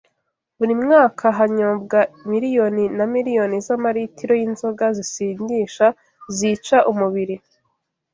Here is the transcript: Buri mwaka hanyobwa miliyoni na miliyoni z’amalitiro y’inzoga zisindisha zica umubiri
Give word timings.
Buri 0.57 0.73
mwaka 0.83 1.25
hanyobwa 1.39 1.99
miliyoni 2.31 2.83
na 2.97 3.05
miliyoni 3.13 3.57
z’amalitiro 3.65 4.33
y’inzoga 4.39 4.85
zisindisha 4.97 5.87
zica 6.37 6.77
umubiri 6.91 7.35